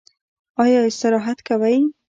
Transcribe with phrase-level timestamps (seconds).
[0.63, 1.73] ایا استراحت کوئ؟